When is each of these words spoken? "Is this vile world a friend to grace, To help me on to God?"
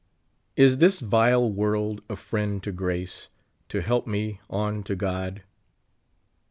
"Is 0.55 0.79
this 0.79 0.99
vile 0.99 1.47
world 1.51 2.01
a 2.09 2.15
friend 2.15 2.63
to 2.63 2.71
grace, 2.71 3.29
To 3.69 3.83
help 3.83 4.07
me 4.07 4.41
on 4.49 4.81
to 4.85 4.95
God?" 4.95 5.43